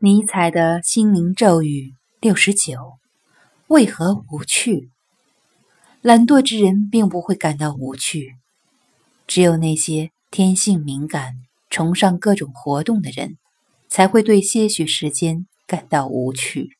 [0.00, 2.98] 尼采的心灵咒语六十九
[3.66, 4.90] 为何无趣？
[6.02, 8.36] 懒惰之人并不会感到无趣
[9.26, 11.34] 只有那些天性敏感
[11.68, 13.38] 崇尚各种活动的人
[13.88, 16.77] 才会对些许时间感到无趣。